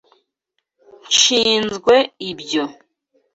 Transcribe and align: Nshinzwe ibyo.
Nshinzwe 1.07 1.95
ibyo. 2.29 2.63